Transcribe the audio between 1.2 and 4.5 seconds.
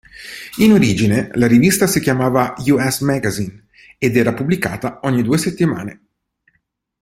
la rivista si chiamava Us Magazine ed era